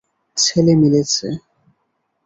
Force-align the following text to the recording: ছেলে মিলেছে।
ছেলে 0.37 0.73
মিলেছে। 0.75 1.27